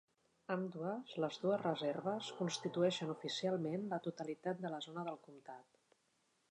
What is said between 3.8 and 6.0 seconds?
la totalitat de la zona del comtat.